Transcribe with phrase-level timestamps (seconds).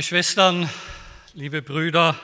[0.00, 0.70] Liebe Schwestern,
[1.34, 2.18] liebe Brüder,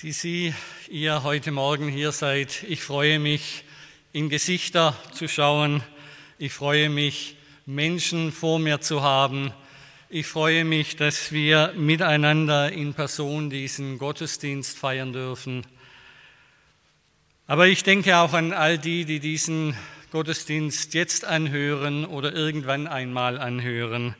[0.00, 0.54] die Sie,
[0.88, 3.64] ihr heute Morgen hier seid, ich freue mich,
[4.12, 5.82] in Gesichter zu schauen.
[6.38, 7.34] Ich freue mich,
[7.66, 9.52] Menschen vor mir zu haben.
[10.08, 15.66] Ich freue mich, dass wir miteinander in Person diesen Gottesdienst feiern dürfen.
[17.48, 19.76] Aber ich denke auch an all die, die diesen
[20.12, 24.14] Gottesdienst jetzt anhören oder irgendwann einmal anhören.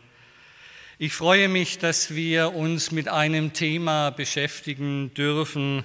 [0.97, 5.83] Ich freue mich, dass wir uns mit einem Thema beschäftigen dürfen,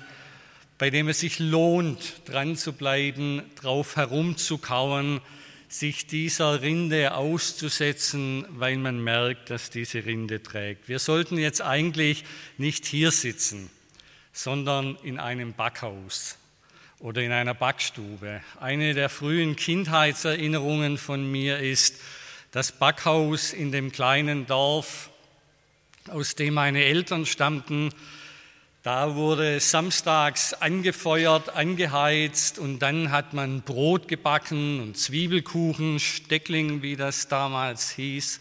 [0.78, 5.20] bei dem es sich lohnt, dran zu bleiben, drauf herumzukauen,
[5.68, 10.88] sich dieser Rinde auszusetzen, weil man merkt, dass diese Rinde trägt.
[10.88, 12.24] Wir sollten jetzt eigentlich
[12.60, 13.72] nicht hier sitzen,
[14.32, 16.38] sondern in einem Backhaus
[17.00, 18.42] oder in einer Backstube.
[18.60, 21.96] Eine der frühen Kindheitserinnerungen von mir ist,
[22.52, 25.10] das Backhaus in dem kleinen Dorf,
[26.08, 27.92] aus dem meine Eltern stammten,
[28.82, 36.96] da wurde samstags angefeuert, angeheizt und dann hat man Brot gebacken und Zwiebelkuchen, Steckling, wie
[36.96, 38.40] das damals hieß.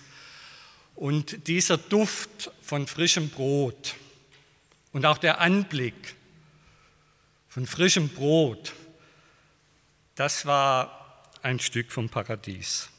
[0.94, 3.96] Und dieser Duft von frischem Brot
[4.92, 6.14] und auch der Anblick
[7.48, 8.74] von frischem Brot,
[10.14, 12.90] das war ein Stück vom Paradies.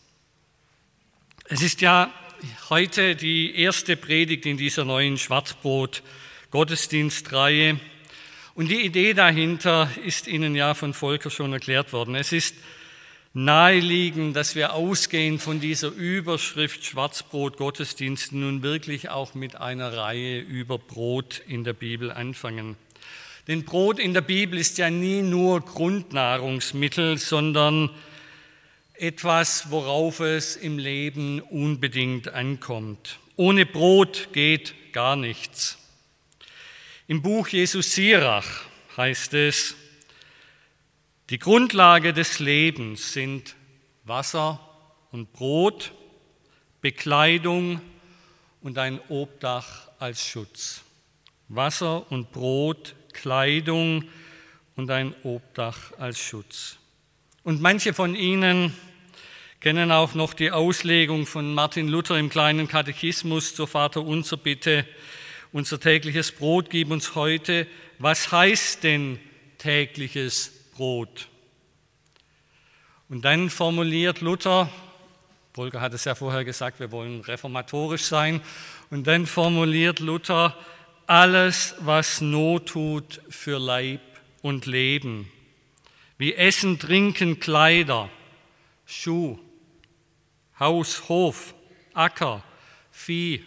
[1.52, 2.14] Es ist ja
[2.69, 7.80] heute die erste Predigt in dieser neuen Schwarzbrot-Gottesdienstreihe.
[8.53, 12.14] Und die Idee dahinter ist Ihnen ja von Volker schon erklärt worden.
[12.14, 12.54] Es ist
[13.33, 20.77] naheliegend, dass wir ausgehend von dieser Überschrift Schwarzbrot-Gottesdienst nun wirklich auch mit einer Reihe über
[20.77, 22.76] Brot in der Bibel anfangen.
[23.48, 27.89] Denn Brot in der Bibel ist ja nie nur Grundnahrungsmittel, sondern
[29.02, 33.20] etwas, worauf es im Leben unbedingt ankommt.
[33.36, 35.77] Ohne Brot geht gar nichts.
[37.08, 38.65] Im Buch Jesus Sirach
[38.98, 39.76] heißt es,
[41.30, 43.55] die Grundlage des Lebens sind
[44.04, 44.60] Wasser
[45.11, 45.93] und Brot,
[46.81, 47.81] Bekleidung
[48.61, 50.81] und ein Obdach als Schutz.
[51.48, 54.05] Wasser und Brot, Kleidung
[54.76, 56.77] und ein Obdach als Schutz.
[57.43, 58.73] Und manche von Ihnen
[59.59, 64.86] kennen auch noch die Auslegung von Martin Luther im kleinen Katechismus zur Vaterunser Bitte.
[65.52, 67.67] Unser tägliches Brot gib uns heute.
[67.98, 69.19] Was heißt denn
[69.58, 71.27] tägliches Brot?
[73.09, 74.69] Und dann formuliert Luther,
[75.53, 78.42] Volker hat es ja vorher gesagt, wir wollen reformatorisch sein,
[78.92, 80.55] und dann formuliert Luther,
[81.05, 83.99] alles, was Not tut für Leib
[84.42, 85.30] und Leben,
[86.17, 88.09] wie Essen, Trinken, Kleider,
[88.86, 89.37] Schuh,
[90.59, 91.53] Haus, Hof,
[91.93, 92.43] Acker,
[92.92, 93.45] Vieh,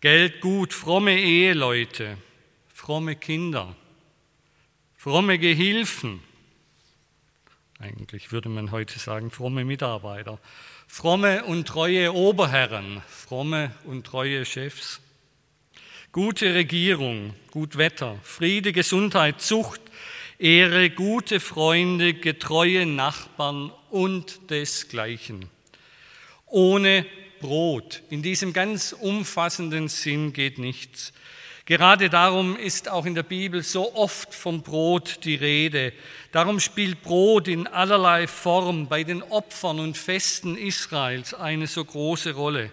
[0.00, 2.18] Geld, Gut, fromme Eheleute,
[2.72, 3.74] fromme Kinder,
[4.96, 6.20] fromme Gehilfen,
[7.82, 10.38] eigentlich würde man heute sagen fromme Mitarbeiter,
[10.86, 15.00] fromme und treue Oberherren, fromme und treue Chefs,
[16.12, 19.80] gute Regierung, gut Wetter, Friede, Gesundheit, Zucht,
[20.38, 25.48] Ehre, gute Freunde, getreue Nachbarn und desgleichen.
[26.52, 27.06] Ohne
[27.40, 28.02] Brot.
[28.10, 31.14] In diesem ganz umfassenden Sinn geht nichts.
[31.64, 35.94] Gerade darum ist auch in der Bibel so oft vom Brot die Rede.
[36.30, 42.34] Darum spielt Brot in allerlei Form bei den Opfern und Festen Israels eine so große
[42.34, 42.70] Rolle,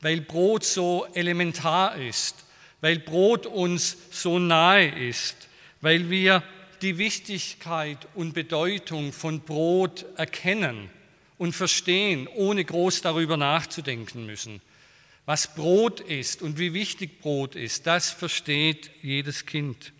[0.00, 2.44] weil Brot so elementar ist,
[2.80, 5.48] weil Brot uns so nahe ist,
[5.80, 6.42] weil wir
[6.82, 10.90] die Wichtigkeit und Bedeutung von Brot erkennen
[11.38, 14.60] und verstehen, ohne groß darüber nachzudenken müssen.
[15.26, 19.92] Was Brot ist und wie wichtig Brot ist, das versteht jedes Kind.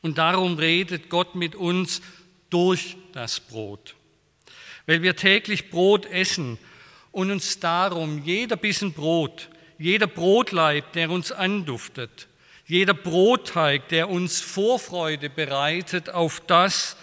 [0.00, 2.02] Und darum redet Gott mit uns
[2.50, 3.94] durch das Brot.
[4.86, 6.58] Weil wir täglich Brot essen
[7.12, 9.48] und uns darum jeder Bissen Brot,
[9.78, 12.28] jeder Brotleib, der uns anduftet,
[12.66, 16.96] jeder Brotteig, der uns Vorfreude bereitet auf das,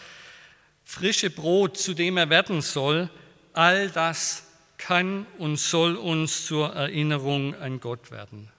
[0.89, 3.11] frische Brot, zu dem er werden soll,
[3.53, 4.47] all das
[4.79, 8.49] kann und soll uns zur Erinnerung an Gott werden.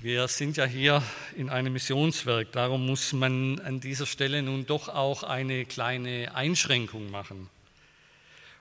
[0.00, 1.04] Wir sind ja hier
[1.36, 7.12] in einem Missionswerk, darum muss man an dieser Stelle nun doch auch eine kleine Einschränkung
[7.12, 7.48] machen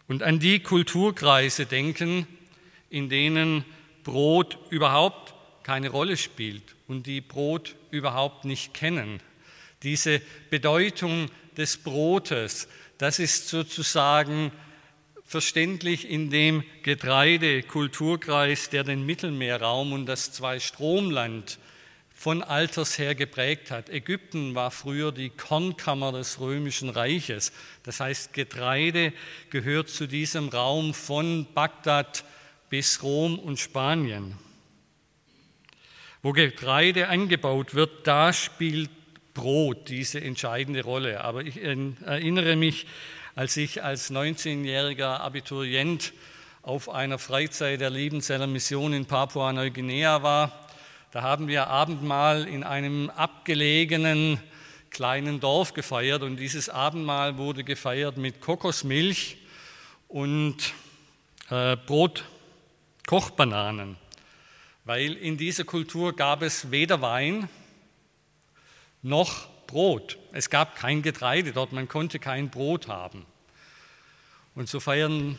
[0.08, 2.28] und an die Kulturkreise denken,
[2.92, 3.66] in denen
[4.04, 5.34] Brot überhaupt
[5.64, 9.22] keine Rolle spielt und die Brot überhaupt nicht kennen.
[9.84, 14.52] Diese Bedeutung des Brotes, das ist sozusagen
[15.26, 21.60] verständlich in dem Getreidekulturkreis, der den Mittelmeerraum und das Zweistromland
[22.18, 23.90] von alters her geprägt hat.
[23.90, 27.52] Ägypten war früher die Kornkammer des römischen Reiches.
[27.84, 29.14] Das heißt, Getreide
[29.52, 32.24] gehört zu diesem Raum von Bagdad
[32.70, 34.36] bis Rom und Spanien.
[36.24, 38.90] Wo Getreide angebaut wird, da spielt
[39.38, 41.24] Brot diese entscheidende Rolle.
[41.24, 42.88] Aber ich erinnere mich
[43.38, 46.12] als ich als 19-jähriger Abiturient
[46.64, 50.68] auf einer Freizeit der Liebenzeller Mission in Papua-Neuguinea war.
[51.12, 54.42] Da haben wir Abendmahl in einem abgelegenen
[54.90, 59.38] kleinen Dorf gefeiert und dieses Abendmahl wurde gefeiert mit Kokosmilch
[60.08, 60.74] und
[61.52, 62.24] äh, Brot,
[63.06, 63.98] Kochbananen,
[64.84, 67.48] weil in dieser Kultur gab es weder Wein
[69.02, 70.18] noch Brot.
[70.32, 73.26] Es gab kein Getreide dort, man konnte kein Brot haben.
[74.56, 75.38] Und so feiern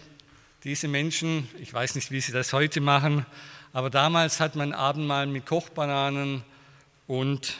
[0.65, 3.27] diese Menschen, ich weiß nicht, wie sie das heute machen,
[3.73, 6.45] aber damals hat man Abendmahl mit Kochbananen
[7.07, 7.59] und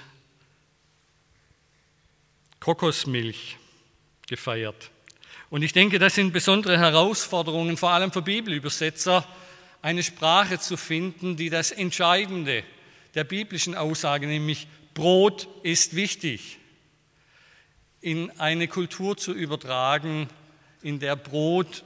[2.61, 3.57] Kokosmilch
[4.27, 4.91] gefeiert.
[5.51, 9.27] Und ich denke, das sind besondere Herausforderungen, vor allem für Bibelübersetzer,
[9.81, 12.65] eine Sprache zu finden, die das Entscheidende
[13.15, 14.67] der biblischen Aussage, nämlich
[14.99, 16.59] Brot ist wichtig,
[18.01, 20.27] in eine Kultur zu übertragen,
[20.83, 21.85] in der Brot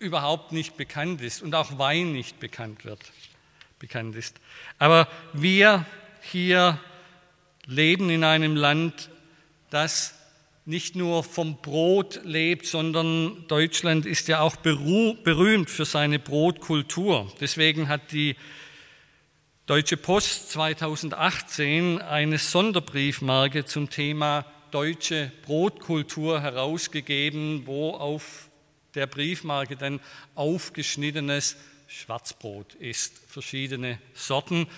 [0.00, 3.12] überhaupt nicht bekannt ist und auch Wein nicht bekannt wird,
[3.78, 4.40] bekannt ist.
[4.80, 5.86] Aber wir
[6.20, 6.80] hier
[7.66, 9.08] leben in einem Land,
[9.70, 10.14] das
[10.64, 17.32] nicht nur vom Brot lebt, sondern Deutschland ist ja auch berühmt für seine Brotkultur.
[17.40, 18.34] Deswegen hat die
[19.68, 28.48] Deutsche Post 2018 eine Sonderbriefmarke zum Thema deutsche Brotkultur herausgegeben, wo auf
[28.94, 30.00] der Briefmarke dann
[30.34, 31.56] aufgeschnittenes
[31.86, 34.68] Schwarzbrot ist, verschiedene Sorten.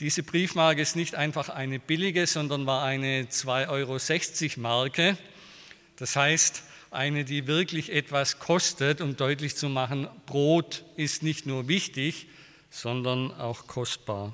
[0.00, 5.16] Diese Briefmarke ist nicht einfach eine billige, sondern war eine 2,60 Euro Marke.
[5.94, 11.68] Das heißt, eine, die wirklich etwas kostet, um deutlich zu machen, Brot ist nicht nur
[11.68, 12.26] wichtig,
[12.74, 14.32] sondern auch kostbar.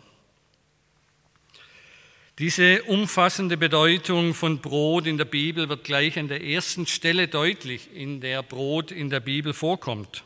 [2.38, 7.94] Diese umfassende Bedeutung von Brot in der Bibel wird gleich an der ersten Stelle deutlich,
[7.94, 10.24] in der Brot in der Bibel vorkommt.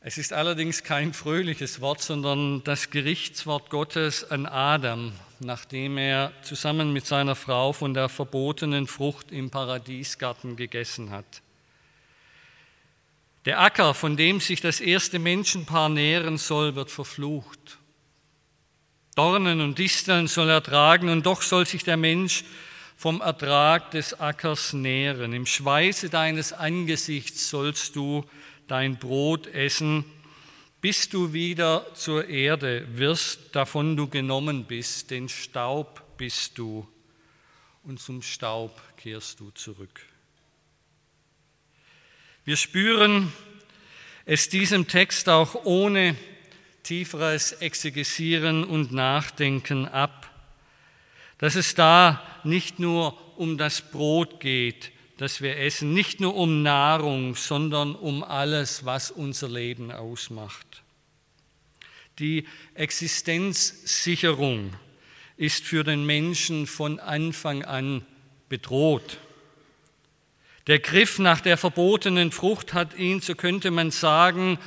[0.00, 6.92] Es ist allerdings kein fröhliches Wort, sondern das Gerichtswort Gottes an Adam, nachdem er zusammen
[6.92, 11.42] mit seiner Frau von der verbotenen Frucht im Paradiesgarten gegessen hat.
[13.48, 17.78] Der Acker, von dem sich das erste Menschenpaar nähren soll, wird verflucht.
[19.14, 22.44] Dornen und Disteln soll er tragen und doch soll sich der Mensch
[22.98, 25.32] vom Ertrag des Ackers nähren.
[25.32, 28.22] Im Schweiße deines Angesichts sollst du
[28.66, 30.04] dein Brot essen,
[30.82, 36.86] bis du wieder zur Erde wirst, davon du genommen bist, denn Staub bist du
[37.82, 40.07] und zum Staub kehrst du zurück.
[42.48, 43.30] Wir spüren
[44.24, 46.16] es diesem Text auch ohne
[46.82, 50.30] tieferes Exegesieren und Nachdenken ab,
[51.36, 56.62] dass es da nicht nur um das Brot geht, das wir essen, nicht nur um
[56.62, 60.82] Nahrung, sondern um alles, was unser Leben ausmacht.
[62.18, 64.72] Die Existenzsicherung
[65.36, 68.06] ist für den Menschen von Anfang an
[68.48, 69.18] bedroht.
[70.68, 74.58] Der Griff nach der verbotenen Frucht hat ihn, so könnte man sagen,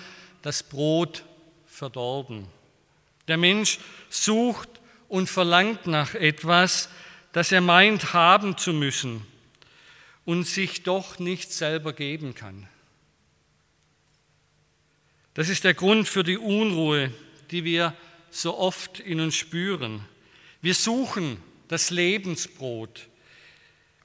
[0.42, 1.24] das Brot
[1.68, 2.48] verdorben.
[3.28, 3.78] Der Mensch
[4.10, 4.68] sucht
[5.08, 6.90] und verlangt nach etwas,
[7.34, 9.26] das er meint haben zu müssen
[10.26, 12.68] und sich doch nicht selber geben kann.
[15.36, 17.14] Das ist der Grund für die Unruhe,
[17.52, 17.94] die wir
[18.32, 20.04] so oft in uns spüren.
[20.64, 23.08] Wir suchen das Lebensbrot.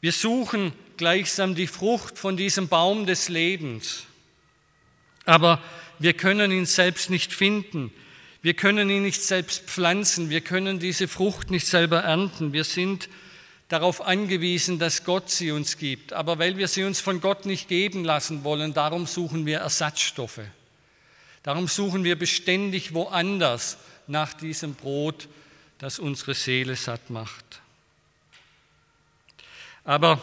[0.01, 4.05] Wir suchen gleichsam die Frucht von diesem Baum des Lebens.
[5.25, 5.63] Aber
[5.99, 7.93] wir können ihn selbst nicht finden.
[8.43, 10.31] Wir können ihn nicht selbst pflanzen.
[10.31, 12.53] Wir können diese Frucht nicht selber ernten.
[12.53, 13.09] Wir sind
[13.69, 16.13] darauf angewiesen, dass Gott sie uns gibt.
[16.13, 20.43] Aber weil wir sie uns von Gott nicht geben lassen wollen, darum suchen wir Ersatzstoffe.
[21.43, 25.29] Darum suchen wir beständig woanders nach diesem Brot,
[25.79, 27.61] das unsere Seele satt macht.
[29.85, 30.21] Aber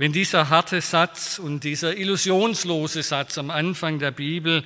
[0.00, 4.64] wenn dieser harte Satz und dieser illusionslose Satz am Anfang der Bibel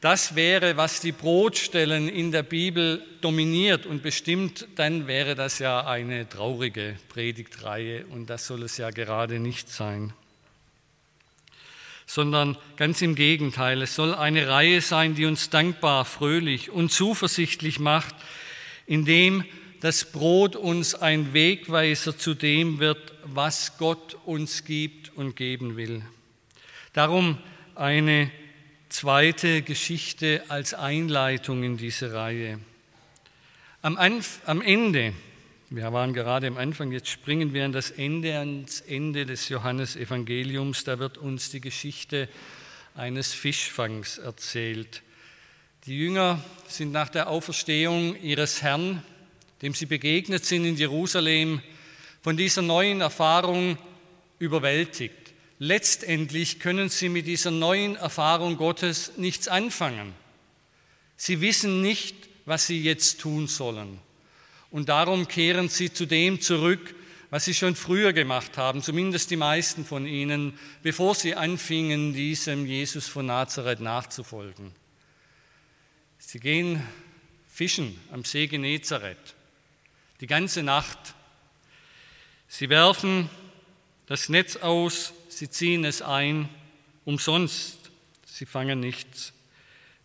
[0.00, 5.84] das wäre, was die Brotstellen in der Bibel dominiert und bestimmt, dann wäre das ja
[5.84, 10.12] eine traurige Predigtreihe und das soll es ja gerade nicht sein.
[12.06, 17.80] Sondern ganz im Gegenteil, es soll eine Reihe sein, die uns dankbar, fröhlich und zuversichtlich
[17.80, 18.14] macht,
[18.86, 19.44] indem
[19.80, 26.02] das Brot uns ein Wegweiser zu dem wird, was Gott uns gibt und geben will.
[26.92, 27.38] Darum
[27.74, 28.30] eine
[28.88, 32.58] zweite Geschichte als Einleitung in diese Reihe.
[33.82, 35.12] Am, Anf am Ende,
[35.68, 40.84] wir waren gerade am Anfang, jetzt springen wir an das Ende, ans Ende des Johannesevangeliums,
[40.84, 42.28] da wird uns die Geschichte
[42.94, 45.02] eines Fischfangs erzählt.
[45.86, 49.02] Die Jünger sind nach der Auferstehung ihres Herrn,
[49.62, 51.62] dem sie begegnet sind in Jerusalem,
[52.22, 53.78] von dieser neuen Erfahrung
[54.38, 55.32] überwältigt.
[55.58, 60.12] Letztendlich können sie mit dieser neuen Erfahrung Gottes nichts anfangen.
[61.16, 64.00] Sie wissen nicht, was sie jetzt tun sollen.
[64.70, 66.94] Und darum kehren sie zu dem zurück,
[67.30, 72.66] was sie schon früher gemacht haben, zumindest die meisten von ihnen, bevor sie anfingen, diesem
[72.66, 74.72] Jesus von Nazareth nachzufolgen.
[76.18, 76.82] Sie gehen
[77.48, 79.35] fischen am See Genezareth
[80.20, 80.98] die ganze Nacht.
[82.48, 83.30] Sie werfen
[84.06, 86.48] das Netz aus sie ziehen es ein,
[87.04, 87.90] umsonst,
[88.24, 89.32] sie fangen nichts.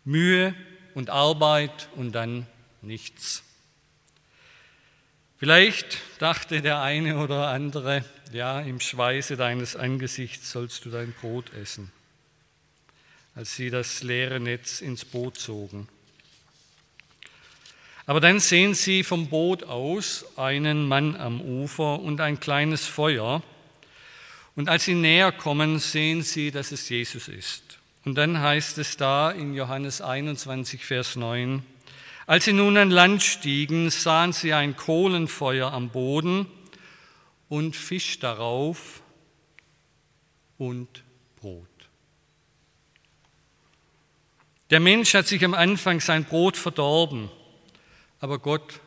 [0.04, 0.54] Mühe
[0.94, 2.46] und Arbeit und dann
[2.82, 3.42] nichts.
[5.38, 11.52] Vielleicht dachte der eine oder andere, ja, im Schweiße deines Angesichts sollst du dein Brot
[11.54, 11.90] essen,
[13.34, 15.88] als sie das leere Netz ins Boot zogen.
[18.06, 23.42] Aber dann sehen sie vom Boot aus einen Mann am Ufer und ein kleines Feuer,
[24.54, 27.78] und als sie näher kommen, sehen sie, dass es Jesus ist.
[28.04, 31.62] Und dann heißt es da in Johannes 21, Vers 9,
[32.26, 36.46] als sie nun an Land stiegen, sahen sie ein Kohlenfeuer am Boden
[37.48, 39.02] und Fisch darauf
[40.58, 41.02] und
[41.40, 41.66] Brot.
[44.70, 47.30] Der Mensch hat sich am Anfang sein Brot verdorben,
[48.22, 48.80] aber Gott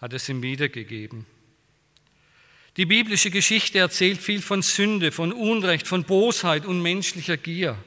[0.00, 1.24] hat es ihm wiedergegeben.
[2.76, 7.78] Die biblische Geschichte erzählt viel von Sünde, von Unrecht, von Bosheit und menschlicher Gier.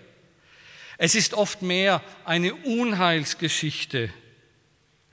[0.97, 4.09] Es ist oft mehr eine Unheilsgeschichte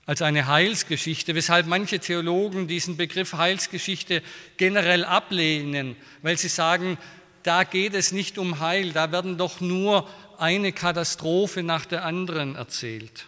[0.06, 4.22] als eine Heilsgeschichte, weshalb manche Theologen diesen Begriff Heilsgeschichte
[4.56, 6.96] generell ablehnen, weil sie sagen,
[7.42, 10.08] da geht es nicht um Heil, da werden doch nur
[10.38, 13.26] eine Katastrophe nach der anderen erzählt.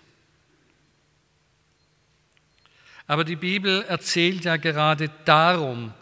[3.09, 5.95] Aber die Bibel erzählt ja gerade darum,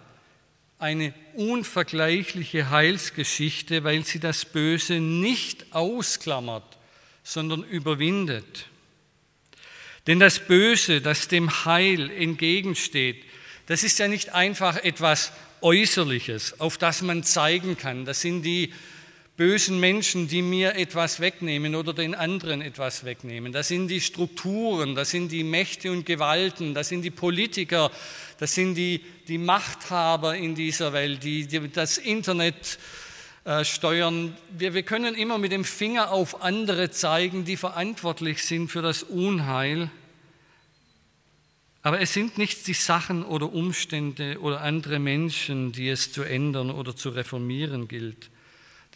[0.78, 6.76] eine unvergleichliche Heilsgeschichte, weil sie das Böse nicht ausklammert,
[7.22, 8.66] sondern überwindet.
[10.08, 13.24] Denn das Böse, das dem Heil entgegensteht,
[13.66, 18.04] das ist ja nicht einfach etwas Äußerliches, auf das man zeigen kann.
[18.04, 18.72] Das sind die
[19.36, 23.52] bösen Menschen, die mir etwas wegnehmen oder den anderen etwas wegnehmen.
[23.52, 27.90] Das sind die Strukturen, das sind die Mächte und Gewalten, das sind die Politiker,
[28.38, 32.78] das sind die, die Machthaber in dieser Welt, die, die das Internet
[33.44, 34.34] äh, steuern.
[34.56, 39.02] Wir, wir können immer mit dem Finger auf andere zeigen, die verantwortlich sind für das
[39.02, 39.90] Unheil.
[41.82, 46.70] Aber es sind nicht die Sachen oder Umstände oder andere Menschen, die es zu ändern
[46.70, 48.30] oder zu reformieren gilt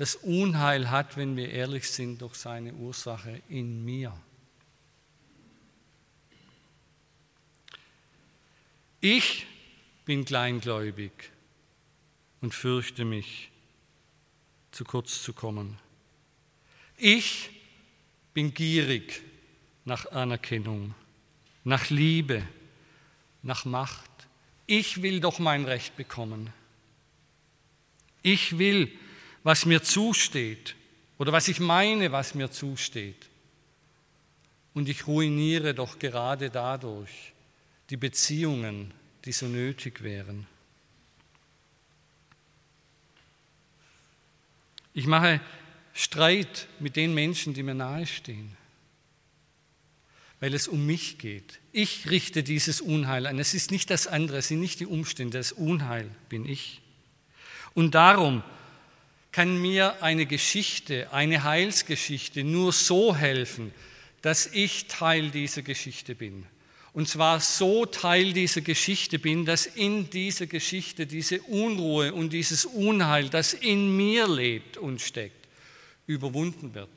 [0.00, 4.18] das Unheil hat, wenn wir ehrlich sind, doch seine Ursache in mir.
[9.02, 9.46] Ich
[10.06, 11.12] bin kleingläubig
[12.40, 13.50] und fürchte mich,
[14.70, 15.76] zu kurz zu kommen.
[16.96, 17.50] Ich
[18.32, 19.20] bin gierig
[19.84, 20.94] nach Anerkennung,
[21.62, 22.42] nach Liebe,
[23.42, 24.10] nach Macht.
[24.64, 26.54] Ich will doch mein Recht bekommen.
[28.22, 28.90] Ich will
[29.42, 30.74] was mir zusteht
[31.18, 33.28] oder was ich meine, was mir zusteht.
[34.74, 37.32] Und ich ruiniere doch gerade dadurch
[37.90, 38.92] die Beziehungen,
[39.24, 40.46] die so nötig wären.
[44.94, 45.40] Ich mache
[45.92, 48.56] Streit mit den Menschen, die mir nahestehen.
[50.40, 51.60] weil es um mich geht.
[51.70, 53.38] Ich richte dieses Unheil an.
[53.38, 56.80] Es ist nicht das andere, es sind nicht die Umstände, das Unheil bin ich.
[57.74, 58.42] Und darum
[59.32, 63.72] kann mir eine Geschichte, eine Heilsgeschichte nur so helfen,
[64.22, 66.46] dass ich Teil dieser Geschichte bin.
[66.92, 72.64] Und zwar so Teil dieser Geschichte bin, dass in dieser Geschichte diese Unruhe und dieses
[72.64, 75.46] Unheil, das in mir lebt und steckt,
[76.06, 76.90] überwunden wird.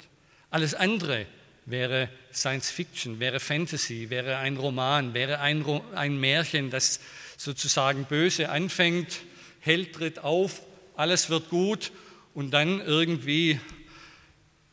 [0.50, 1.28] Alles andere
[1.66, 5.64] wäre Science Fiction, wäre Fantasy, wäre ein Roman, wäre ein,
[5.94, 7.00] ein Märchen, das
[7.38, 9.22] sozusagen böse anfängt,
[9.60, 10.62] Held tritt auf,
[10.98, 11.92] alles wird gut
[12.34, 13.60] und dann irgendwie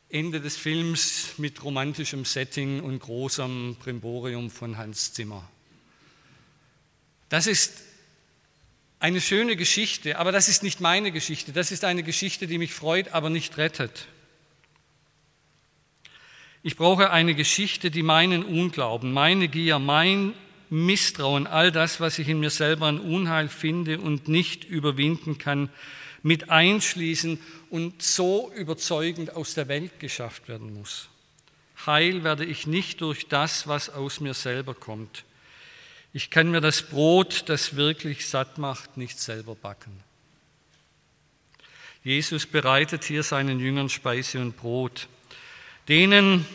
[0.08, 5.48] Ende des Films mit romantischem Setting und großem Primborium von Hans Zimmer.
[7.28, 7.82] Das ist
[8.98, 11.52] eine schöne Geschichte, aber das ist nicht meine Geschichte.
[11.52, 14.08] Das ist eine Geschichte, die mich freut, aber nicht rettet.
[16.62, 20.34] Ich brauche eine Geschichte, die meinen Unglauben, meine Gier, mein
[20.68, 25.70] Misstrauen, all das, was ich in mir selber an Unheil finde und nicht überwinden kann,
[26.22, 27.38] mit einschließen
[27.70, 31.08] und so überzeugend aus der Welt geschafft werden muss.
[31.86, 35.24] Heil werde ich nicht durch das, was aus mir selber kommt.
[36.12, 40.02] Ich kann mir das Brot, das wirklich satt macht, nicht selber backen.
[42.02, 45.08] Jesus bereitet hier seinen Jüngern Speise und Brot
[45.88, 46.46] denen,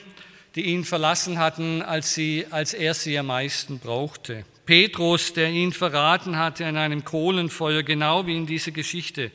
[0.56, 4.46] die ihn verlassen hatten, als, sie, als er sie am meisten brauchte.
[4.66, 9.32] Petrus, der ihn verraten hatte an einem Kohlenfeuer, genau wie in dieser Geschichte.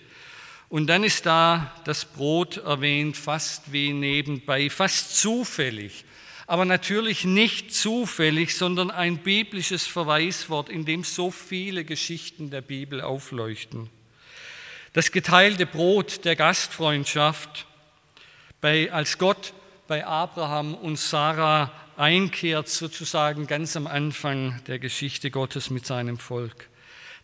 [0.71, 6.05] Und dann ist da das Brot erwähnt, fast wie nebenbei, fast zufällig.
[6.47, 13.01] Aber natürlich nicht zufällig, sondern ein biblisches Verweiswort, in dem so viele Geschichten der Bibel
[13.01, 13.91] aufleuchten.
[14.93, 17.67] Das geteilte Brot der Gastfreundschaft,
[18.61, 19.53] bei, als Gott
[19.89, 26.69] bei Abraham und Sarah einkehrt, sozusagen ganz am Anfang der Geschichte Gottes mit seinem Volk.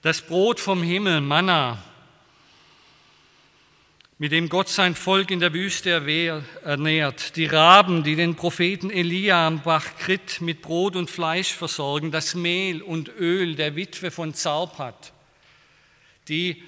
[0.03, 1.83] Das Brot vom Himmel, Manna,
[4.19, 5.91] mit dem Gott sein Volk in der Wüste
[6.65, 12.11] ernährt, die Raben, die den Propheten Elia am Bach Krit mit Brot und Fleisch versorgen,
[12.11, 15.13] das Mehl und Öl der Witwe von Zarpat,
[16.29, 16.63] die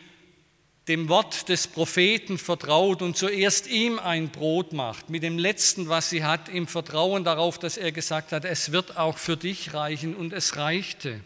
[0.88, 6.11] dem Wort des Propheten vertraut und zuerst ihm ein Brot macht, mit dem letzten, was
[6.11, 10.14] sie hat, im Vertrauen darauf, dass er gesagt hat, es wird auch für dich reichen
[10.14, 11.20] und es reichte.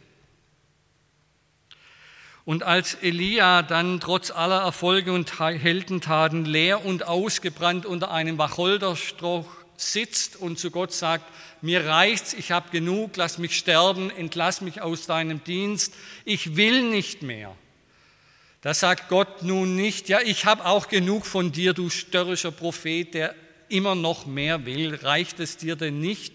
[2.45, 9.47] Und als Elia dann trotz aller Erfolge und Heldentaten leer und ausgebrannt unter einem Wacholderstrauch
[9.77, 11.25] sitzt und zu Gott sagt,
[11.61, 16.91] mir reicht's, ich habe genug, lass mich sterben, entlass mich aus deinem Dienst, ich will
[16.91, 17.55] nicht mehr
[18.63, 23.13] da sagt Gott nun nicht, ja, ich habe auch genug von dir, du störrischer Prophet,
[23.13, 23.35] der
[23.69, 26.33] immer noch mehr will, reicht es dir denn nicht?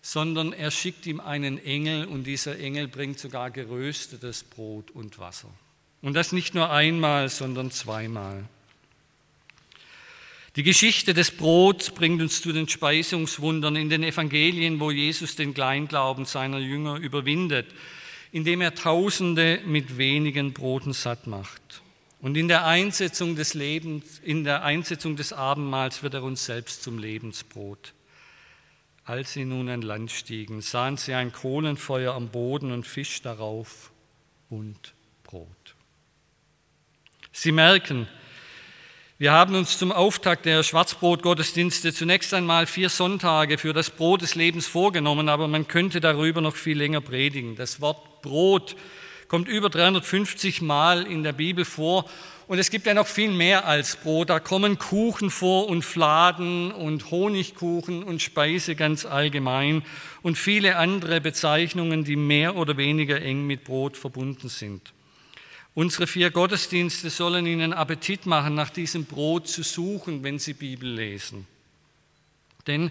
[0.00, 5.50] Sondern er schickt ihm einen Engel und dieser Engel bringt sogar geröstetes Brot und Wasser.
[6.02, 8.44] Und das nicht nur einmal, sondern zweimal.
[10.56, 15.54] Die Geschichte des Brots bringt uns zu den Speisungswundern in den Evangelien, wo Jesus den
[15.54, 17.66] Kleinglauben seiner Jünger überwindet
[18.32, 21.82] indem er Tausende mit wenigen Broten satt macht.
[22.20, 26.82] Und in der Einsetzung des Lebens, in der Einsetzung des Abendmahls wird er uns selbst
[26.82, 27.94] zum Lebensbrot.
[29.08, 33.90] Als sie nun an Land stiegen, sahen sie ein Kohlenfeuer am Boden und Fisch darauf
[34.50, 34.92] und
[35.24, 35.48] Brot.
[37.32, 38.06] Sie merken,
[39.16, 44.34] wir haben uns zum Auftakt der Schwarzbrot-Gottesdienste zunächst einmal vier Sonntage für das Brot des
[44.34, 47.56] Lebens vorgenommen, aber man könnte darüber noch viel länger predigen.
[47.56, 48.76] Das Wort Brot
[49.28, 52.04] kommt über 350 Mal in der Bibel vor.
[52.48, 54.30] Und es gibt ja noch viel mehr als Brot.
[54.30, 59.82] Da kommen Kuchen vor und Fladen und Honigkuchen und Speise ganz allgemein
[60.22, 64.94] und viele andere Bezeichnungen, die mehr oder weniger eng mit Brot verbunden sind.
[65.74, 70.90] Unsere vier Gottesdienste sollen Ihnen Appetit machen, nach diesem Brot zu suchen, wenn Sie Bibel
[70.90, 71.46] lesen.
[72.66, 72.90] Denn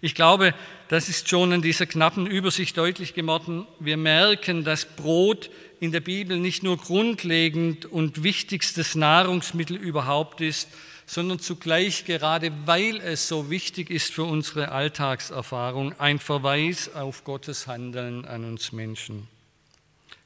[0.00, 0.54] ich glaube,
[0.88, 3.66] das ist schon in dieser knappen Übersicht deutlich geworden.
[3.80, 10.68] Wir merken, dass Brot in der Bibel nicht nur grundlegend und wichtigstes Nahrungsmittel überhaupt ist,
[11.06, 17.66] sondern zugleich gerade weil es so wichtig ist für unsere Alltagserfahrung, ein Verweis auf Gottes
[17.66, 19.28] Handeln an uns Menschen.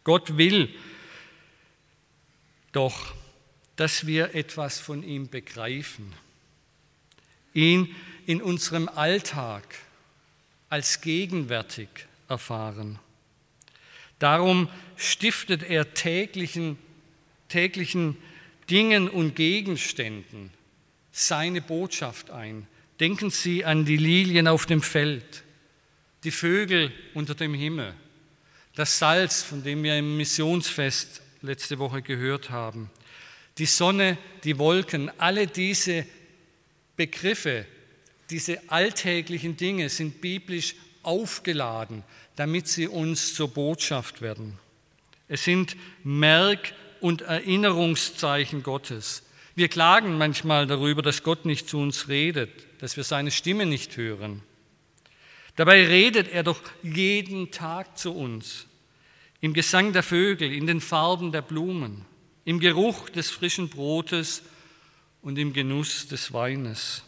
[0.05, 0.69] Gott will
[2.73, 3.13] doch,
[3.77, 6.13] dass wir etwas von ihm begreifen,
[7.55, 7.95] ihn
[8.29, 9.65] in unserem Alltag
[10.69, 11.89] als gegenwärtig
[12.29, 12.99] erfahren.
[14.19, 16.77] Darum stiftet er täglichen,
[17.49, 18.19] täglichen
[18.69, 20.51] Dingen und Gegenständen
[21.11, 22.67] seine Botschaft ein.
[23.01, 25.43] Denken Sie an die Lilien auf dem Feld,
[26.23, 27.95] die Vögel unter dem Himmel,
[28.75, 32.91] das Salz, von dem wir im Missionsfest letzte Woche gehört haben,
[33.57, 36.05] die Sonne, die Wolken, alle diese
[36.95, 37.65] Begriffe,
[38.31, 42.03] diese alltäglichen Dinge sind biblisch aufgeladen,
[42.37, 44.59] damit sie uns zur Botschaft werden.
[45.29, 49.23] Es sind Merk- und Erinnerungszeichen Gottes.
[49.55, 53.97] Wir klagen manchmal darüber, dass Gott nicht zu uns redet, dass wir seine Stimme nicht
[53.97, 54.43] hören.
[55.57, 58.67] Dabei redet er doch jeden Tag zu uns,
[59.41, 62.05] im Gesang der Vögel, in den Farben der Blumen,
[62.45, 64.43] im Geruch des frischen Brotes
[65.23, 67.03] und im Genuss des Weines.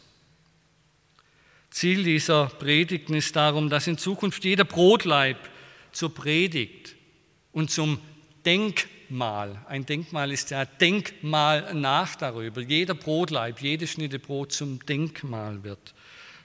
[1.71, 5.39] Ziel dieser Predigten ist darum, dass in Zukunft jeder Brotleib
[5.93, 6.97] zur Predigt
[7.53, 8.01] und zum
[8.45, 15.63] Denkmal, ein Denkmal ist ja Denkmal nach darüber, jeder Brotleib, jede Schnitte Brot zum Denkmal
[15.63, 15.95] wird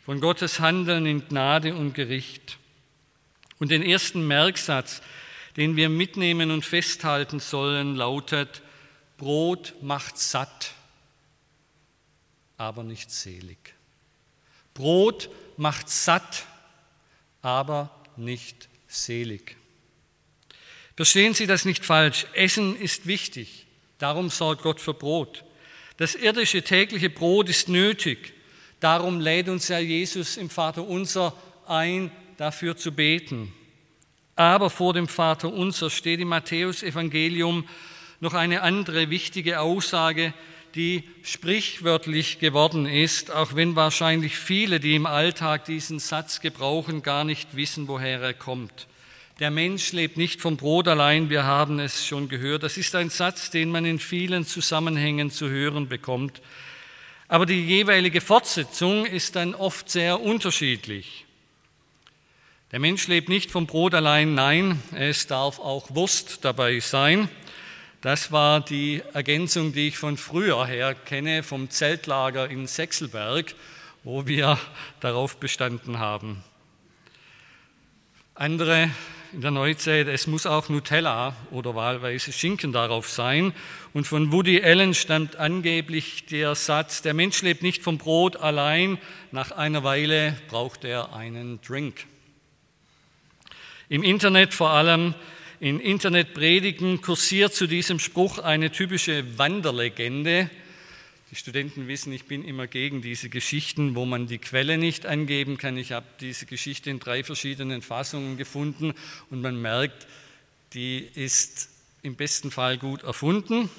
[0.06, 2.60] von Gottes Handeln in Gnade und Gericht.
[3.58, 5.02] Und den ersten Merksatz,
[5.58, 8.62] den wir mitnehmen und festhalten sollen, lautet,
[9.18, 10.74] Brot macht satt,
[12.58, 13.75] aber nicht selig.
[14.76, 16.46] Brot macht satt,
[17.42, 19.56] aber nicht selig.
[20.96, 22.28] Verstehen Sie das nicht falsch.
[22.34, 23.66] Essen ist wichtig.
[23.98, 25.44] Darum sorgt Gott für Brot.
[25.98, 28.34] Das irdische tägliche Brot ist nötig.
[28.80, 31.34] Darum lädt uns ja Jesus im Vater unser
[31.68, 33.54] ein, dafür zu beten.
[34.36, 37.68] Aber vor dem Vater unser steht im Matthäusevangelium
[38.20, 40.34] noch eine andere wichtige Aussage,
[40.76, 47.24] die sprichwörtlich geworden ist, auch wenn wahrscheinlich viele, die im Alltag diesen Satz gebrauchen, gar
[47.24, 48.88] nicht wissen, woher er kommt.
[49.40, 52.64] Der Mensch lebt nicht vom Brot allein, wir haben es schon gehört.
[52.64, 56.42] Das ist ein Satz, den man in vielen Zusammenhängen zu hören bekommt.
[57.28, 61.26] Aber die jeweilige Fortsetzung ist dann oft sehr unterschiedlich.
[62.72, 67.30] Der Mensch lebt nicht vom Brot allein, nein, es darf auch Wurst dabei sein.
[68.06, 73.56] Das war die Ergänzung, die ich von früher her kenne, vom Zeltlager in Sechselberg,
[74.04, 74.60] wo wir
[75.00, 76.44] darauf bestanden haben.
[78.36, 78.92] Andere
[79.34, 83.54] in der Neuzeit, es muss auch Nutella oder wahlweise Schinken darauf sein.
[83.92, 89.00] Und von Woody Allen stammt angeblich der Satz, der Mensch lebt nicht vom Brot allein,
[89.32, 92.06] nach einer Weile braucht er einen Drink.
[93.90, 95.16] Im Internet vor allem,
[95.60, 100.50] in Internetpredigen kursiert zu diesem Spruch eine typische Wanderlegende,
[101.32, 105.58] die Studenten wissen, ich bin immer gegen diese Geschichten, wo man die Quelle nicht angeben
[105.58, 105.76] kann.
[105.76, 108.94] Ich habe diese Geschichte in drei verschiedenen Fassungen gefunden
[109.32, 110.08] und man merkt,
[110.74, 111.70] die ist
[112.04, 113.70] im besten Fall gut erfunden,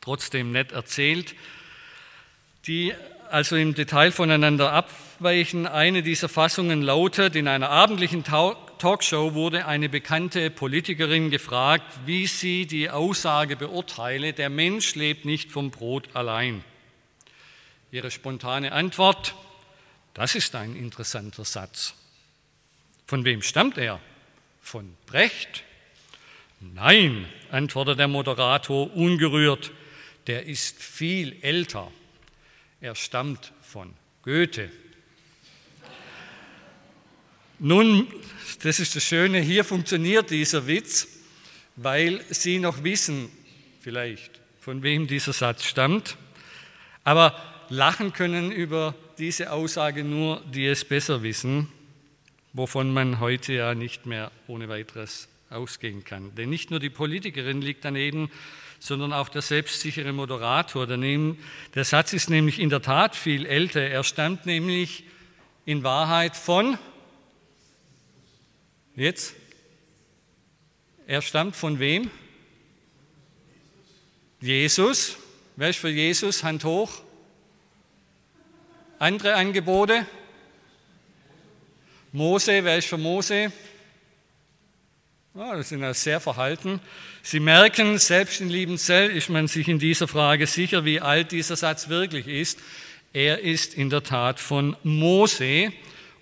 [0.00, 1.34] trotzdem nett erzählt,
[2.66, 2.92] die
[3.30, 5.66] also im Detail voneinander abweichen.
[5.66, 8.22] Eine dieser Fassungen lautet, in einer abendlichen
[8.78, 15.50] Talkshow wurde eine bekannte Politikerin gefragt, wie sie die Aussage beurteile, der Mensch lebt nicht
[15.50, 16.64] vom Brot allein.
[17.90, 19.34] Ihre spontane Antwort,
[20.14, 21.94] das ist ein interessanter Satz.
[23.06, 24.00] Von wem stammt er?
[24.60, 25.64] Von Brecht?
[26.60, 29.72] Nein, antwortet der Moderator ungerührt,
[30.26, 31.90] der ist viel älter.
[32.80, 34.70] Er stammt von Goethe.
[37.58, 38.08] Nun
[38.62, 41.08] das ist das Schöne, hier funktioniert dieser Witz,
[41.76, 43.28] weil Sie noch wissen,
[43.80, 46.16] vielleicht, von wem dieser Satz stammt.
[47.04, 47.34] Aber
[47.68, 51.68] lachen können über diese Aussage nur, die es besser wissen,
[52.52, 56.34] wovon man heute ja nicht mehr ohne weiteres ausgehen kann.
[56.34, 58.30] Denn nicht nur die Politikerin liegt daneben,
[58.78, 61.38] sondern auch der selbstsichere Moderator daneben.
[61.74, 63.80] Der Satz ist nämlich in der Tat viel älter.
[63.80, 65.04] Er stammt nämlich
[65.66, 66.78] in Wahrheit von
[68.96, 69.34] Jetzt?
[71.08, 72.10] Er stammt von wem?
[74.40, 75.16] Jesus.
[75.56, 76.44] Wer ist für Jesus?
[76.44, 77.02] Hand hoch.
[79.00, 80.06] Andere Angebote?
[82.12, 82.62] Mose.
[82.62, 83.52] Wer ist für Mose?
[85.34, 86.80] Oh, das sind ja sehr verhalten.
[87.20, 91.56] Sie merken, selbst in Liebenzell ist man sich in dieser Frage sicher, wie alt dieser
[91.56, 92.60] Satz wirklich ist.
[93.12, 95.72] Er ist in der Tat von Mose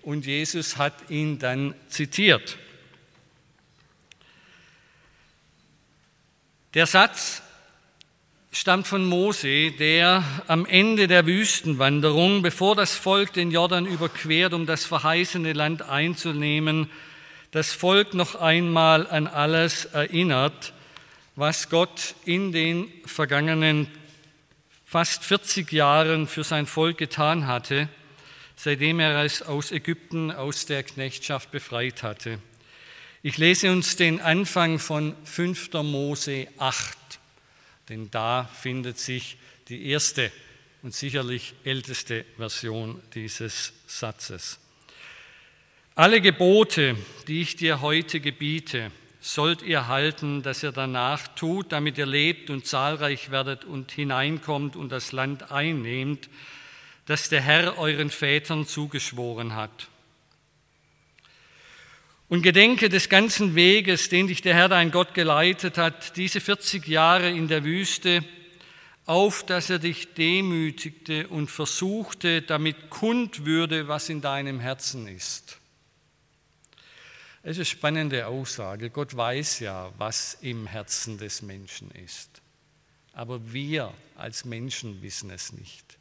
[0.01, 2.57] und Jesus hat ihn dann zitiert.
[6.73, 7.43] Der Satz
[8.51, 14.65] stammt von Mose, der am Ende der Wüstenwanderung, bevor das Volk den Jordan überquert, um
[14.65, 16.89] das verheißene Land einzunehmen,
[17.51, 20.73] das Volk noch einmal an alles erinnert,
[21.35, 23.87] was Gott in den vergangenen
[24.83, 27.87] fast 40 Jahren für sein Volk getan hatte,
[28.55, 32.39] seitdem er es aus Ägypten, aus der Knechtschaft befreit hatte.
[33.25, 35.71] Ich lese uns den Anfang von 5.
[35.75, 36.97] Mose 8,
[37.87, 39.37] denn da findet sich
[39.69, 40.29] die erste
[40.81, 44.59] und sicherlich älteste Version dieses Satzes.
[45.95, 46.97] Alle Gebote,
[47.29, 52.49] die ich dir heute gebiete, sollt ihr halten, dass ihr danach tut, damit ihr lebt
[52.49, 56.29] und zahlreich werdet und hineinkommt und das Land einnehmt,
[57.05, 59.87] das der Herr euren Vätern zugeschworen hat.
[62.33, 66.87] Und gedenke des ganzen Weges, den dich der Herr dein Gott geleitet hat, diese 40
[66.87, 68.25] Jahre in der Wüste,
[69.05, 75.59] auf dass er dich demütigte und versuchte, damit kund würde, was in deinem Herzen ist.
[77.43, 78.89] Es ist eine spannende Aussage.
[78.89, 82.41] Gott weiß ja, was im Herzen des Menschen ist.
[83.11, 85.99] Aber wir als Menschen wissen es nicht.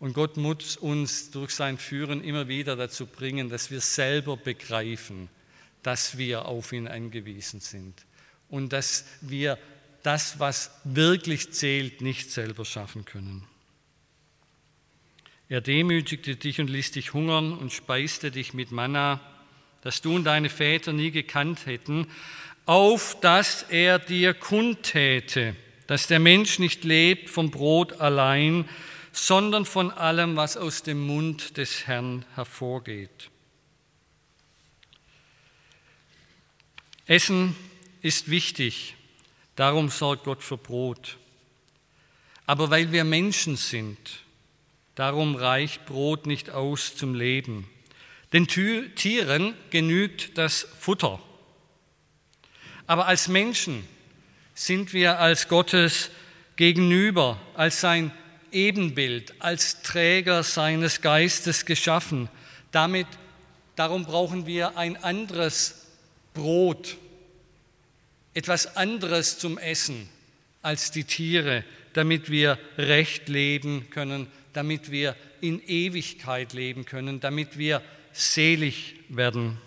[0.00, 5.28] Und Gott muss uns durch sein Führen immer wieder dazu bringen, dass wir selber begreifen,
[5.84, 8.04] dass wir auf ihn angewiesen sind
[8.48, 9.58] und dass wir
[10.02, 13.44] das, was wirklich zählt, nicht selber schaffen können.
[15.48, 19.20] Er demütigte dich und ließ dich hungern und speiste dich mit Manna,
[19.82, 22.06] das du und deine Väter nie gekannt hätten,
[22.66, 25.54] auf dass er dir kundtäte,
[25.86, 28.66] dass der Mensch nicht lebt vom Brot allein,
[29.12, 33.30] sondern von allem, was aus dem Mund des Herrn hervorgeht.
[37.06, 37.54] Essen
[38.00, 38.96] ist wichtig,
[39.56, 41.18] darum sorgt Gott für Brot.
[42.46, 43.98] Aber weil wir Menschen sind,
[44.94, 47.68] darum reicht Brot nicht aus zum Leben.
[48.32, 51.20] Den Tieren genügt das Futter.
[52.86, 53.86] Aber als Menschen
[54.54, 56.10] sind wir als Gottes
[56.56, 58.12] gegenüber, als sein
[58.50, 62.28] Ebenbild, als Träger seines Geistes geschaffen.
[62.70, 63.06] Damit,
[63.76, 65.83] darum brauchen wir ein anderes
[66.34, 66.96] Brot,
[68.34, 70.08] etwas anderes zum Essen
[70.62, 77.58] als die Tiere, damit wir recht leben können, damit wir in Ewigkeit leben können, damit
[77.58, 79.58] wir selig werden.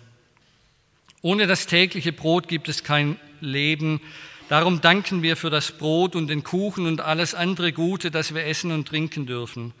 [1.22, 4.00] Ohne das tägliche Brot gibt es kein Leben.
[4.48, 8.44] Darum danken wir für das Brot und den Kuchen und alles andere Gute, das wir
[8.44, 9.72] essen und trinken dürfen.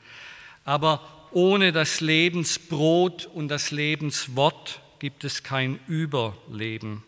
[0.64, 7.04] Aber ohne das Lebensbrot und das Lebenswort gibt es kein Überleben.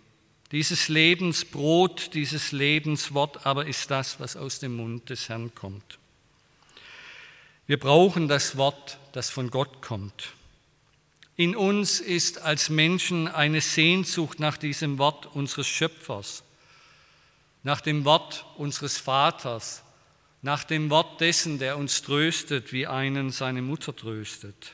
[0.53, 5.99] Dieses Lebensbrot, dieses Lebenswort aber ist das, was aus dem Mund des Herrn kommt.
[7.67, 10.33] Wir brauchen das Wort, das von Gott kommt.
[11.37, 16.43] In uns ist als Menschen eine Sehnsucht nach diesem Wort unseres Schöpfers,
[17.63, 19.83] nach dem Wort unseres Vaters,
[20.43, 24.73] nach dem Wort dessen, der uns tröstet, wie einen seine Mutter tröstet.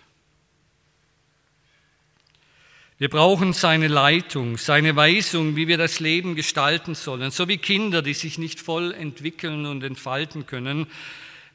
[2.99, 8.01] Wir brauchen seine Leitung, seine Weisung, wie wir das Leben gestalten sollen, so wie Kinder,
[8.01, 10.87] die sich nicht voll entwickeln und entfalten können,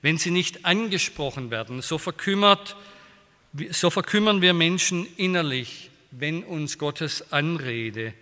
[0.01, 1.81] wenn sie nicht angesprochen werden.
[1.81, 2.75] So verkümmert
[3.71, 8.13] so verkümmern wir Menschen innerlich, wenn uns Gottes Anrede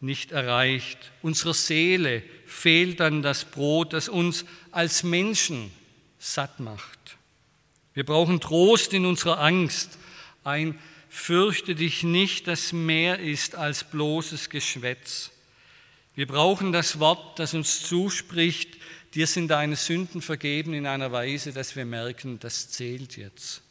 [0.00, 1.12] nicht erreicht.
[1.22, 5.70] Unserer Seele fehlt dann das Brot, das uns als Menschen
[6.18, 7.16] satt macht.
[7.94, 9.98] Wir brauchen Trost in unserer Angst,
[10.44, 10.78] ein
[11.14, 15.30] Fürchte dich nicht, das mehr ist als bloßes Geschwätz.
[16.14, 18.78] Wir brauchen das Wort, das uns zuspricht,
[19.14, 23.62] dir sind deine Sünden vergeben in einer Weise, dass wir merken, das zählt jetzt.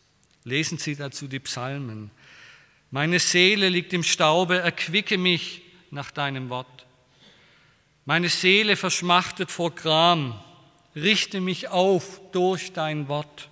[0.44, 2.12] Lesen Sie dazu die Psalmen.
[2.92, 6.86] Meine Seele liegt im Staube, erquicke mich nach deinem Wort.
[8.06, 10.40] Meine Seele verschmachtet vor Gram,
[10.96, 13.50] richte mich auf durch dein Wort.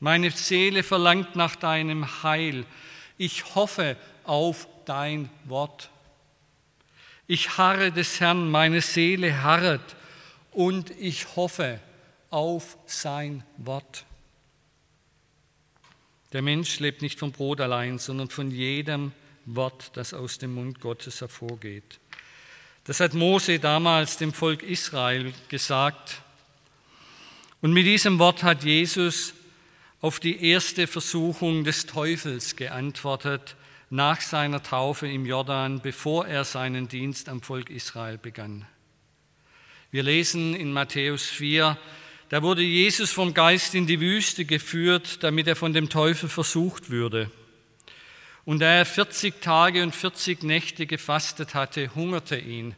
[0.00, 2.66] Meine Seele verlangt nach deinem Heil.
[3.16, 5.90] Ich hoffe auf dein Wort.
[7.26, 9.96] Ich harre des Herrn, meine Seele harret
[10.52, 11.80] und ich hoffe
[12.30, 14.04] auf sein Wort.
[16.32, 19.12] Der Mensch lebt nicht vom Brot allein, sondern von jedem
[19.46, 21.98] Wort, das aus dem Mund Gottes hervorgeht.
[22.84, 26.20] Das hat Mose damals dem Volk Israel gesagt.
[27.60, 29.34] Und mit diesem Wort hat Jesus
[30.00, 33.56] auf die erste Versuchung des Teufels geantwortet
[33.88, 38.66] nach seiner Taufe im Jordan, bevor er seinen Dienst am Volk Israel begann.
[39.90, 41.78] Wir lesen in Matthäus 4,
[42.28, 46.90] da wurde Jesus vom Geist in die Wüste geführt, damit er von dem Teufel versucht
[46.90, 47.30] würde.
[48.44, 52.74] Und da er 40 Tage und 40 Nächte gefastet hatte, hungerte ihn.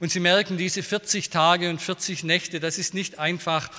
[0.00, 3.70] Und Sie merken, diese 40 Tage und 40 Nächte, das ist nicht einfach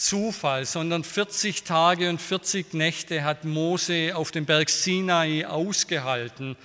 [0.00, 6.56] Zufall, sondern 40 Tage und 40 Nächte hat Mose auf dem Berg Sinai ausgehalten,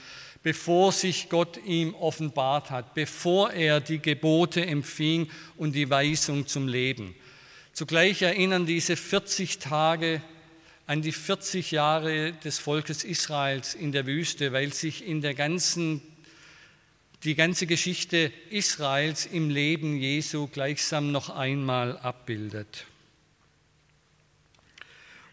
[0.42, 6.70] bevor sich Gott ihm offenbart hat, bevor er die Gebote empfing und die Weisung zum
[6.70, 7.14] Leben.
[7.74, 10.22] Zugleich erinnern diese 40 Tage
[10.88, 16.02] an die 40 Jahre des Volkes Israels in der Wüste, weil sich in der ganzen
[17.26, 22.86] die ganze Geschichte Israels im Leben Jesu gleichsam noch einmal abbildet.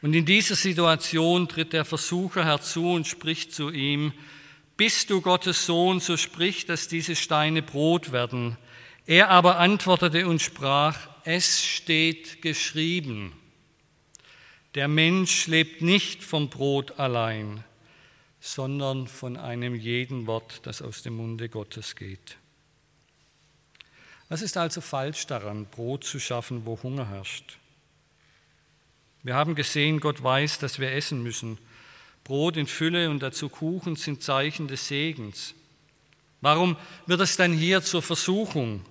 [0.03, 4.13] Und in dieser Situation tritt der Versucher herzu und spricht zu ihm,
[4.77, 8.59] bist du Gottes Sohn, so sprich, dass diese Steine Brot werden.
[9.07, 13.33] Er aber antwortete und sprach, es steht geschrieben,
[14.75, 17.63] der Mensch lebt nicht vom Brot allein,
[18.41, 22.39] sondern von einem jeden Wort, das aus dem Munde Gottes geht.
[24.29, 27.59] Was ist also falsch daran, Brot zu schaffen, wo Hunger herrscht?
[29.23, 31.59] Wir haben gesehen, Gott weiß, dass wir essen müssen.
[32.25, 35.55] Brot in Fülle und dazu Kuchen sind Zeichen des Segens.
[36.41, 38.85] Warum wird es dann hier zur Versuchung?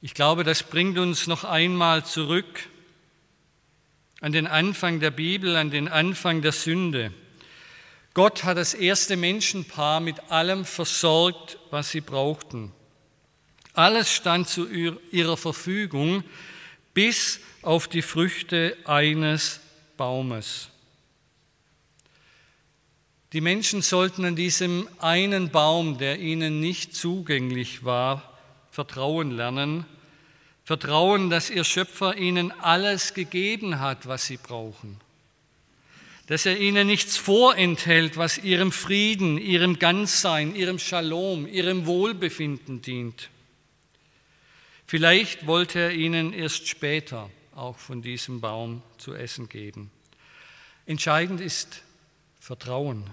[0.00, 2.68] Ich glaube, das bringt uns noch einmal zurück
[4.20, 7.12] an den Anfang der Bibel, an den Anfang der Sünde.
[8.14, 12.72] Gott hat das erste Menschenpaar mit allem versorgt, was sie brauchten.
[13.72, 16.22] Alles stand zu ihrer Verfügung,
[16.94, 19.60] bis auf die Früchte eines
[19.96, 20.70] Baumes.
[23.32, 28.38] Die Menschen sollten an diesem einen Baum, der ihnen nicht zugänglich war,
[28.70, 29.86] vertrauen lernen.
[30.64, 35.00] Vertrauen, dass ihr Schöpfer ihnen alles gegeben hat, was sie brauchen.
[36.28, 43.28] Dass er ihnen nichts vorenthält, was ihrem Frieden, ihrem Ganzsein, ihrem Shalom, ihrem Wohlbefinden dient.
[44.94, 49.90] Vielleicht wollte er ihnen erst später auch von diesem Baum zu essen geben.
[50.86, 51.82] Entscheidend ist
[52.38, 53.10] Vertrauen.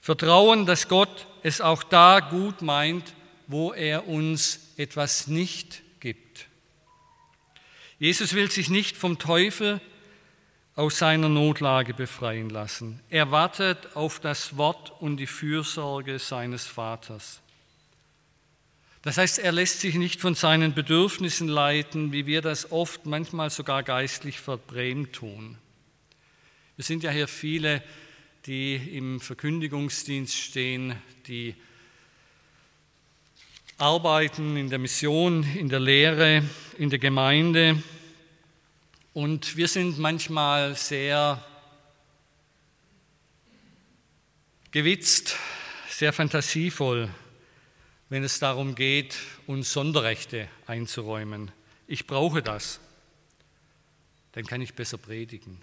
[0.00, 3.14] Vertrauen, dass Gott es auch da gut meint,
[3.46, 6.48] wo er uns etwas nicht gibt.
[8.00, 9.80] Jesus will sich nicht vom Teufel
[10.74, 12.98] aus seiner Notlage befreien lassen.
[13.10, 17.41] Er wartet auf das Wort und die Fürsorge seines Vaters.
[19.02, 23.50] Das heißt, er lässt sich nicht von seinen Bedürfnissen leiten, wie wir das oft manchmal
[23.50, 25.58] sogar geistlich verbrämt tun.
[26.76, 27.82] Wir sind ja hier viele,
[28.46, 30.94] die im Verkündigungsdienst stehen,
[31.26, 31.56] die
[33.76, 36.44] arbeiten in der Mission, in der Lehre,
[36.78, 37.82] in der Gemeinde.
[39.14, 41.44] Und wir sind manchmal sehr
[44.70, 45.36] gewitzt,
[45.88, 47.10] sehr fantasievoll
[48.12, 51.50] wenn es darum geht, uns Sonderrechte einzuräumen.
[51.86, 52.78] Ich brauche das,
[54.32, 55.56] dann kann ich besser predigen.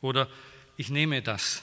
[0.00, 0.28] Oder
[0.76, 1.62] ich nehme das,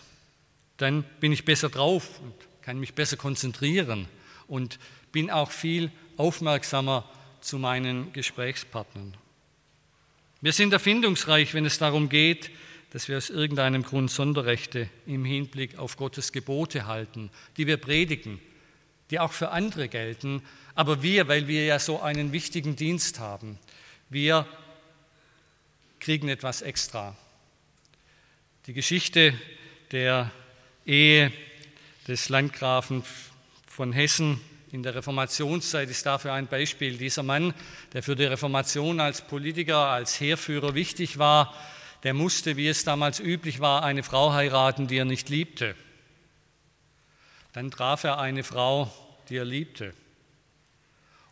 [0.78, 4.08] dann bin ich besser drauf und kann mich besser konzentrieren
[4.48, 4.80] und
[5.12, 7.04] bin auch viel aufmerksamer
[7.42, 9.18] zu meinen Gesprächspartnern.
[10.40, 12.50] Wir sind erfindungsreich, wenn es darum geht,
[12.92, 18.40] dass wir aus irgendeinem Grund Sonderrechte im Hinblick auf Gottes Gebote halten, die wir predigen,
[19.10, 20.44] die auch für andere gelten.
[20.76, 23.58] Aber wir, weil wir ja so einen wichtigen Dienst haben,
[24.10, 24.46] wir
[26.00, 27.16] kriegen etwas extra.
[28.68, 29.34] Die Geschichte
[29.92, 30.32] der
[30.86, 31.32] Ehe
[32.08, 33.04] des Landgrafen
[33.68, 34.42] von Hessen
[34.72, 36.98] in der Reformationszeit ist dafür ein Beispiel.
[36.98, 37.54] Dieser Mann,
[37.94, 41.54] der für die Reformation als Politiker, als Heerführer wichtig war,
[42.04, 45.76] der musste, wie es damals üblich war, eine Frau heiraten, die er nicht liebte.
[47.54, 48.92] Dann traf er eine Frau,
[49.30, 49.94] die er liebte.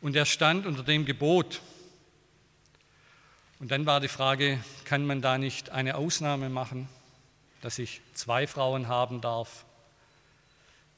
[0.02, 1.62] Und er stand unter dem Gebot.
[3.60, 6.88] Und dann war die Frage, kann man da nicht eine Ausnahme machen,
[7.62, 9.66] dass ich zwei Frauen haben darf?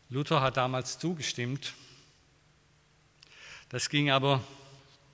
[0.09, 1.73] Luther hat damals zugestimmt.
[3.69, 4.43] Das ging aber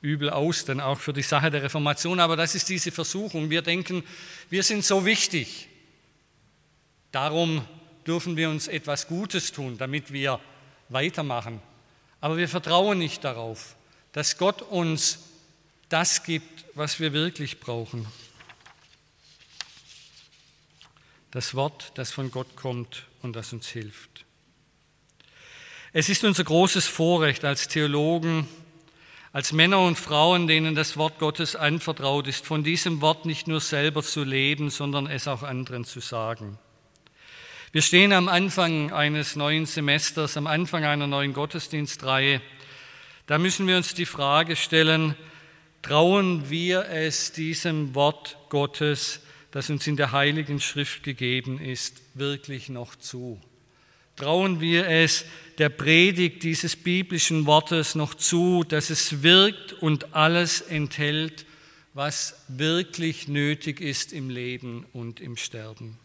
[0.01, 2.19] übel aus, dann auch für die Sache der Reformation.
[2.19, 3.49] Aber das ist diese Versuchung.
[3.49, 4.03] Wir denken,
[4.49, 5.67] wir sind so wichtig.
[7.11, 7.65] Darum
[8.07, 10.39] dürfen wir uns etwas Gutes tun, damit wir
[10.89, 11.61] weitermachen.
[12.21, 13.75] Aber wir vertrauen nicht darauf,
[14.11, 15.19] dass Gott uns
[15.89, 18.07] das gibt, was wir wirklich brauchen.
[21.31, 24.25] Das Wort, das von Gott kommt und das uns hilft.
[25.91, 28.47] Es ist unser großes Vorrecht als Theologen,
[29.31, 33.59] als Männer und Frauen, denen das Wort Gottes anvertraut ist, von diesem Wort nicht nur
[33.59, 36.57] selber zu leben, sondern es auch anderen zu sagen.
[37.75, 42.41] Wir stehen am Anfang eines neuen Semesters, am Anfang einer neuen Gottesdienstreihe.
[43.27, 45.13] Da müssen wir uns die Frage stellen,
[45.81, 49.19] trauen wir es diesem Wort Gottes,
[49.51, 53.41] das uns in der Heiligen Schrift gegeben ist, wirklich noch zu?
[54.15, 55.25] Trauen wir es
[55.57, 61.45] der Predigt dieses biblischen Wortes noch zu, dass es wirkt und alles enthält,
[61.93, 65.99] was wirklich nötig ist im Leben und im Sterben?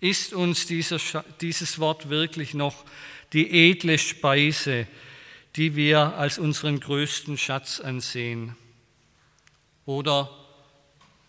[0.00, 0.98] Ist uns dieser,
[1.40, 2.84] dieses Wort wirklich noch
[3.32, 4.86] die edle Speise,
[5.56, 8.56] die wir als unseren größten Schatz ansehen?
[9.86, 10.30] Oder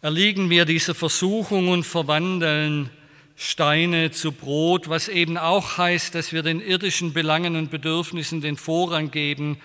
[0.01, 2.89] erliegen wir dieser Versuchung und verwandeln
[3.35, 8.55] Steine zu Brot, was eben auch heißt, dass wir den irdischen Belangen und Bedürfnissen den
[8.55, 9.57] Vorrang geben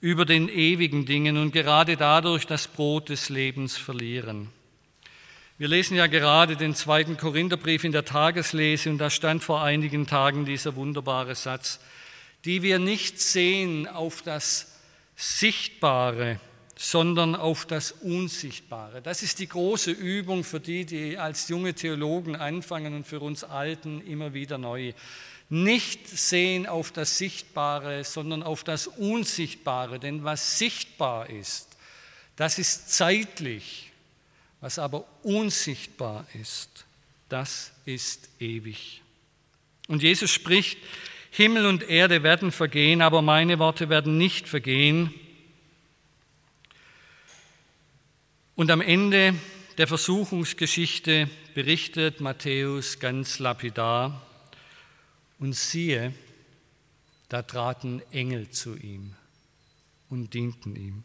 [0.00, 4.48] über den ewigen Dingen und gerade dadurch das Brot des Lebens verlieren.
[5.60, 10.06] Wir lesen ja gerade den zweiten Korintherbrief in der Tageslese und da stand vor einigen
[10.06, 11.80] Tagen dieser wunderbare Satz,
[12.46, 14.72] die wir nicht sehen auf das
[15.16, 16.40] Sichtbare,
[16.76, 19.02] sondern auf das Unsichtbare.
[19.02, 23.44] Das ist die große Übung für die, die als junge Theologen anfangen und für uns
[23.44, 24.94] Alten immer wieder neu.
[25.50, 29.98] Nicht sehen auf das Sichtbare, sondern auf das Unsichtbare.
[29.98, 31.76] Denn was sichtbar ist,
[32.36, 33.89] das ist zeitlich.
[34.60, 36.84] Was aber unsichtbar ist,
[37.28, 39.02] das ist ewig.
[39.88, 40.78] Und Jesus spricht,
[41.30, 45.14] Himmel und Erde werden vergehen, aber meine Worte werden nicht vergehen.
[48.56, 49.34] Und am Ende
[49.78, 54.20] der Versuchungsgeschichte berichtet Matthäus ganz lapidar,
[55.40, 56.12] und siehe,
[57.28, 59.14] da traten Engel zu ihm
[60.10, 61.04] und dienten ihm.